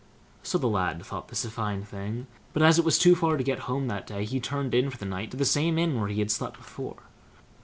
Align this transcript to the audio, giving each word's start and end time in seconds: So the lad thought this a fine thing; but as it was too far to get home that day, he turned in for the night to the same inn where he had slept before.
So 0.41 0.57
the 0.57 0.65
lad 0.65 1.05
thought 1.05 1.27
this 1.27 1.45
a 1.45 1.51
fine 1.51 1.83
thing; 1.83 2.25
but 2.53 2.63
as 2.63 2.79
it 2.79 2.83
was 2.85 2.97
too 2.97 3.13
far 3.15 3.37
to 3.37 3.43
get 3.43 3.59
home 3.69 3.85
that 3.89 4.07
day, 4.07 4.25
he 4.25 4.39
turned 4.39 4.73
in 4.73 4.89
for 4.89 4.97
the 4.97 5.05
night 5.05 5.29
to 5.29 5.37
the 5.37 5.45
same 5.45 5.77
inn 5.77 5.99
where 5.99 6.09
he 6.09 6.17
had 6.17 6.31
slept 6.31 6.57
before. 6.57 7.03